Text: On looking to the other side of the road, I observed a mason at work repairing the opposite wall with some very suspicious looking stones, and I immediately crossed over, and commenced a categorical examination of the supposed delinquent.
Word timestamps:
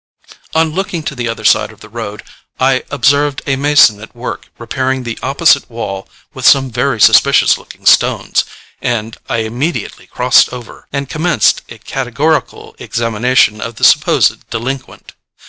On 0.55 0.71
looking 0.71 1.03
to 1.03 1.13
the 1.13 1.27
other 1.27 1.43
side 1.45 1.71
of 1.71 1.81
the 1.81 1.87
road, 1.87 2.23
I 2.59 2.83
observed 2.89 3.43
a 3.45 3.55
mason 3.55 4.01
at 4.01 4.15
work 4.15 4.49
repairing 4.57 5.03
the 5.03 5.19
opposite 5.21 5.69
wall 5.69 6.09
with 6.33 6.43
some 6.43 6.71
very 6.71 6.99
suspicious 6.99 7.55
looking 7.55 7.85
stones, 7.85 8.43
and 8.81 9.15
I 9.29 9.43
immediately 9.45 10.07
crossed 10.07 10.51
over, 10.51 10.87
and 10.91 11.07
commenced 11.07 11.61
a 11.69 11.77
categorical 11.77 12.73
examination 12.79 13.61
of 13.61 13.75
the 13.75 13.83
supposed 13.83 14.49
delinquent. 14.49 15.13